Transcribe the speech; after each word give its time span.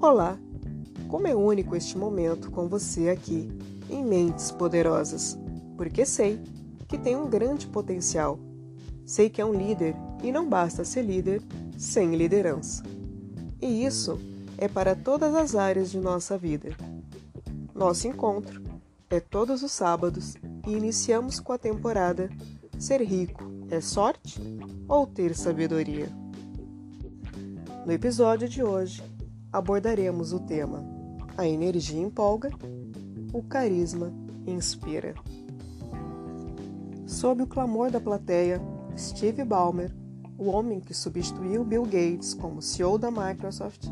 Olá! 0.00 0.38
Como 1.08 1.26
é 1.26 1.34
único 1.34 1.74
este 1.74 1.98
momento 1.98 2.50
com 2.50 2.68
você 2.68 3.08
aqui, 3.08 3.50
em 3.90 4.04
Mentes 4.04 4.52
Poderosas, 4.52 5.36
porque 5.76 6.06
sei 6.06 6.40
que 6.86 6.96
tem 6.96 7.16
um 7.16 7.28
grande 7.28 7.66
potencial. 7.66 8.38
Sei 9.04 9.28
que 9.28 9.40
é 9.40 9.44
um 9.44 9.52
líder 9.52 9.96
e 10.22 10.30
não 10.30 10.48
basta 10.48 10.84
ser 10.84 11.02
líder 11.02 11.42
sem 11.76 12.14
liderança. 12.14 12.84
E 13.60 13.84
isso 13.84 14.18
é 14.56 14.68
para 14.68 14.94
todas 14.94 15.34
as 15.34 15.56
áreas 15.56 15.90
de 15.90 15.98
nossa 15.98 16.38
vida. 16.38 16.76
Nosso 17.74 18.06
encontro 18.06 18.62
é 19.10 19.18
todos 19.18 19.62
os 19.62 19.72
sábados 19.72 20.36
e 20.66 20.72
iniciamos 20.72 21.40
com 21.40 21.52
a 21.52 21.58
temporada 21.58 22.30
Ser 22.78 23.02
rico 23.02 23.42
é 23.68 23.80
sorte 23.80 24.40
ou 24.86 25.04
ter 25.04 25.34
sabedoria? 25.34 26.08
No 27.84 27.90
episódio 27.90 28.48
de 28.48 28.62
hoje, 28.62 29.02
abordaremos 29.52 30.32
o 30.32 30.40
tema 30.40 30.84
A 31.36 31.46
energia 31.46 32.00
empolga, 32.00 32.50
o 33.32 33.42
carisma 33.42 34.12
inspira. 34.46 35.14
Sob 37.06 37.42
o 37.42 37.46
clamor 37.46 37.90
da 37.90 38.00
plateia, 38.00 38.60
Steve 38.96 39.44
Ballmer, 39.44 39.94
o 40.36 40.50
homem 40.50 40.80
que 40.80 40.92
substituiu 40.92 41.64
Bill 41.64 41.84
Gates 41.84 42.34
como 42.34 42.60
CEO 42.60 42.98
da 42.98 43.10
Microsoft, 43.10 43.86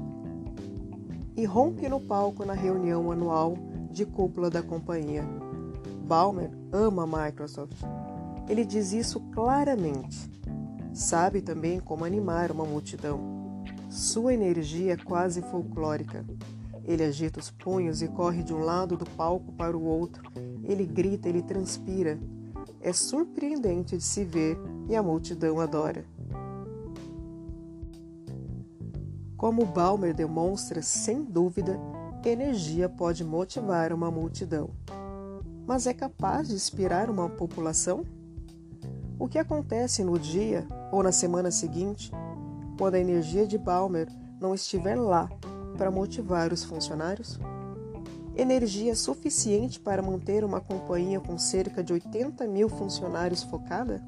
irrompe 1.36 1.88
no 1.88 2.00
palco 2.00 2.44
na 2.44 2.54
reunião 2.54 3.10
anual 3.10 3.56
de 3.90 4.04
cúpula 4.04 4.50
da 4.50 4.62
companhia. 4.62 5.24
Ballmer 6.06 6.50
ama 6.72 7.04
a 7.04 7.24
Microsoft. 7.26 7.76
Ele 8.48 8.64
diz 8.64 8.92
isso 8.92 9.20
claramente. 9.32 10.30
Sabe 10.92 11.42
também 11.42 11.80
como 11.80 12.04
animar 12.04 12.50
uma 12.50 12.64
multidão 12.64 13.35
sua 13.88 14.34
energia 14.34 14.94
é 14.94 14.96
quase 14.96 15.40
folclórica. 15.42 16.24
Ele 16.84 17.04
agita 17.04 17.40
os 17.40 17.50
punhos 17.50 18.02
e 18.02 18.08
corre 18.08 18.42
de 18.42 18.52
um 18.52 18.60
lado 18.60 18.96
do 18.96 19.04
palco 19.10 19.52
para 19.52 19.76
o 19.76 19.84
outro. 19.84 20.30
Ele 20.62 20.84
grita, 20.84 21.28
ele 21.28 21.42
transpira. 21.42 22.18
É 22.80 22.92
surpreendente 22.92 23.96
de 23.96 24.02
se 24.02 24.24
ver 24.24 24.58
e 24.88 24.94
a 24.94 25.02
multidão 25.02 25.60
adora. 25.60 26.04
Como 29.36 29.66
Balmer 29.66 30.14
demonstra, 30.14 30.80
sem 30.82 31.22
dúvida, 31.22 31.78
energia 32.24 32.88
pode 32.88 33.22
motivar 33.24 33.92
uma 33.92 34.10
multidão. 34.10 34.70
Mas 35.66 35.86
é 35.86 35.94
capaz 35.94 36.48
de 36.48 36.54
inspirar 36.54 37.10
uma 37.10 37.28
população? 37.28 38.04
O 39.18 39.28
que 39.28 39.38
acontece 39.38 40.04
no 40.04 40.18
dia 40.18 40.66
ou 40.92 41.02
na 41.02 41.12
semana 41.12 41.50
seguinte 41.50 42.10
quando 42.76 42.94
a 42.94 43.00
energia 43.00 43.46
de 43.46 43.56
Balmer 43.58 44.08
não 44.40 44.54
estiver 44.54 44.96
lá 44.96 45.28
para 45.76 45.90
motivar 45.90 46.52
os 46.52 46.64
funcionários? 46.64 47.38
Energia 48.36 48.94
suficiente 48.94 49.80
para 49.80 50.02
manter 50.02 50.44
uma 50.44 50.60
companhia 50.60 51.18
com 51.18 51.38
cerca 51.38 51.82
de 51.82 51.92
80 51.92 52.46
mil 52.46 52.68
funcionários 52.68 53.42
focada? 53.42 54.02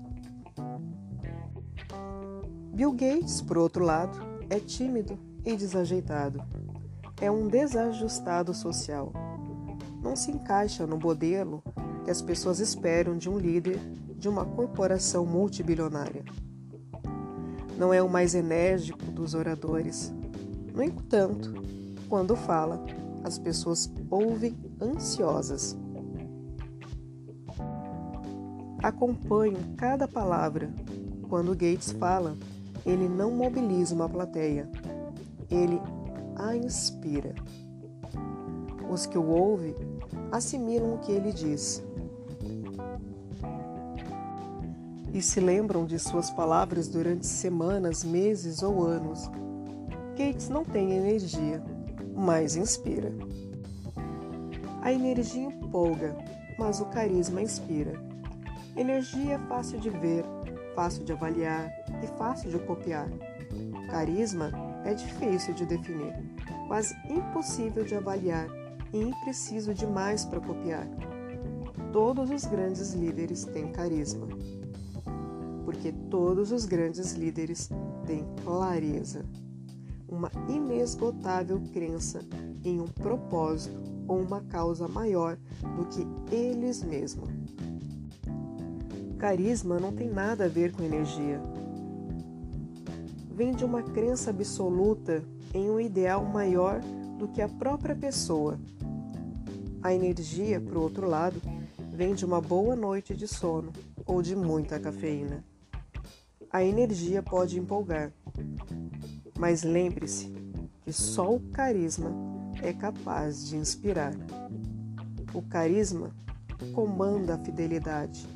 Bill 2.73 2.93
Gates, 2.93 3.41
por 3.41 3.57
outro 3.59 3.85
lado, 3.85 4.19
é 4.51 4.61
tímido 4.61 5.19
e 5.45 5.57
desajeitado. 5.57 6.43
É 7.21 7.31
um 7.31 7.49
desajustado 7.49 8.55
social. 8.55 9.13
Não 10.03 10.15
se 10.15 10.31
encaixa 10.31 10.87
no 10.87 10.99
modelo 10.99 11.63
que 12.05 12.11
as 12.11 12.23
pessoas 12.23 12.61
esperam 12.61 13.17
de 13.17 13.29
um 13.29 13.39
líder 13.39 13.79
de 14.17 14.29
uma 14.29 14.45
corporação 14.45 15.25
multibilionária 15.25 16.25
não 17.79 17.95
é 17.95 18.03
o 18.03 18.11
mais 18.11 18.35
enérgico 18.35 19.05
dos 19.05 19.35
oradores. 19.35 20.13
No 20.75 20.83
entanto, 20.83 21.55
quando 22.09 22.35
fala, 22.35 22.85
as 23.23 23.39
pessoas 23.39 23.91
ouvem 24.11 24.57
ansiosas. 24.83 25.77
Acompanho 28.83 29.59
cada 29.77 30.09
palavra. 30.09 30.71
Quando 31.29 31.53
Gates 31.53 31.93
fala, 31.93 32.37
ele 32.85 33.09
não 33.09 33.31
mobiliza 33.31 33.95
uma 33.95 34.09
plateia, 34.09 34.69
ele 35.51 35.81
a 36.37 36.57
inspira. 36.57 37.35
Os 38.91 39.07
que 39.07 39.19
o 39.19 39.27
ouvem 39.27 39.75
assimilam 40.33 40.95
o 40.95 40.99
que 40.99 41.13
ele 41.13 41.33
diz 41.33 41.85
e 45.13 45.23
se 45.23 45.41
lembram 45.41 45.87
de 45.87 45.99
suas 45.99 46.31
palavras 46.31 46.89
durante 46.89 47.27
semanas, 47.27 48.05
meses 48.05 48.63
ou 48.63 48.85
anos. 48.85 49.31
Gates 50.17 50.49
não 50.49 50.65
tem 50.65 50.93
energia, 50.93 51.63
mas 52.15 52.57
inspira. 52.57 53.13
A 54.83 54.93
energia 54.93 55.45
empolga, 55.45 56.17
mas 56.59 56.81
o 56.81 56.87
carisma 56.87 57.41
inspira. 57.41 57.93
Energia 58.77 59.35
é 59.35 59.39
fácil 59.49 59.79
de 59.81 59.91
ver, 59.91 60.25
fácil 60.75 61.05
de 61.05 61.13
avaliar 61.13 61.73
e 62.03 62.07
fácil 62.19 62.51
de 62.51 62.59
copiar. 62.61 63.09
Carisma 63.91 64.53
é 64.85 64.95
difícil 64.95 65.55
de 65.55 65.67
definir, 65.67 66.15
quase 66.69 66.95
impossível 67.09 67.85
de 67.85 67.95
avaliar 67.95 68.47
e 68.93 69.01
impreciso 69.01 69.75
demais 69.75 70.25
para 70.25 70.41
copiar. 70.41 70.87
Todos 71.93 72.31
os 72.31 72.45
grandes 72.45 72.93
líderes 72.93 73.45
têm 73.47 73.73
carisma 73.73 74.38
porque 75.69 75.93
todos 76.09 76.51
os 76.51 76.65
grandes 76.65 77.13
líderes 77.13 77.69
têm 78.07 78.25
clareza, 78.43 79.23
uma 80.09 80.31
inesgotável 80.49 81.61
crença 81.75 82.21
em 82.65 82.81
um 82.81 82.87
propósito 82.87 83.79
ou 84.07 84.19
uma 84.19 84.41
causa 84.41 84.89
maior 84.89 85.37
do 85.77 85.85
que 85.85 86.35
eles 86.35 86.83
mesmos. 86.83 87.29
Carisma 89.19 89.79
não 89.79 89.93
tem 89.93 90.09
nada 90.09 90.47
a 90.47 90.49
ver 90.49 90.73
com 90.73 90.83
energia. 90.83 91.39
Vem 93.31 93.53
de 93.53 93.63
uma 93.63 93.83
crença 93.83 94.31
absoluta 94.31 95.23
em 95.53 95.69
um 95.69 95.79
ideal 95.79 96.25
maior 96.25 96.81
do 97.19 97.29
que 97.29 97.43
a 97.43 97.49
própria 97.49 97.95
pessoa. 97.95 98.59
A 99.83 99.93
energia, 99.93 100.63
por 100.63 100.79
outro 100.79 101.07
lado, 101.07 101.43
vem 101.93 102.15
de 102.15 102.25
uma 102.25 102.41
boa 102.41 102.75
noite 102.75 103.15
de 103.15 103.29
sono 103.29 103.71
ou 104.07 104.23
de 104.23 104.35
muita 104.35 104.81
cafeína 104.81 105.45
a 106.51 106.65
energia 106.65 107.23
pode 107.23 107.59
empolgar. 107.59 108.13
Mas 109.39 109.63
lembre-se 109.63 110.33
que 110.83 110.93
só 110.93 111.35
o 111.35 111.41
carisma 111.41 112.11
é 112.63 112.73
capaz 112.73 113.49
de 113.49 113.57
inspirar. 113.57 114.15
O 115.35 115.43
carisma 115.43 116.11
comanda 116.73 117.35
a 117.35 117.39
fidelidade, 117.39 118.27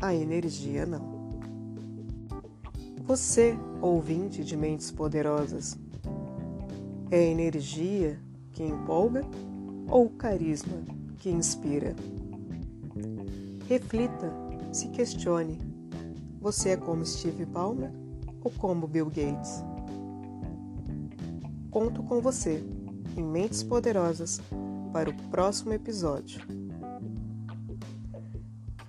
a 0.00 0.14
energia 0.14 0.86
não. 0.86 1.14
Você, 3.04 3.54
ouvinte 3.82 4.42
de 4.42 4.56
mentes 4.56 4.90
poderosas, 4.90 5.76
é 7.10 7.18
a 7.18 7.22
energia 7.22 8.18
que 8.52 8.62
empolga 8.62 9.22
ou 9.88 10.06
o 10.06 10.10
carisma 10.10 10.78
que 11.18 11.28
inspira? 11.28 11.94
Reflita, 13.68 14.32
se 14.72 14.88
questione 14.88 15.73
você 16.44 16.68
é 16.68 16.76
como 16.76 17.06
Steve 17.06 17.46
Ballmer 17.46 17.90
ou 18.42 18.50
como 18.50 18.86
Bill 18.86 19.06
Gates? 19.06 19.64
Conto 21.70 22.02
com 22.02 22.20
você 22.20 22.62
em 23.16 23.22
Mentes 23.22 23.62
Poderosas 23.62 24.42
para 24.92 25.08
o 25.08 25.14
próximo 25.30 25.72
episódio 25.72 26.42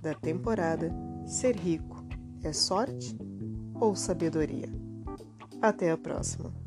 da 0.01 0.13
temporada 0.13 0.91
Ser 1.25 1.55
Rico 1.55 2.03
é 2.43 2.51
sorte 2.51 3.17
ou 3.79 3.95
sabedoria? 3.95 4.67
Até 5.61 5.91
a 5.91 5.97
próxima! 5.97 6.64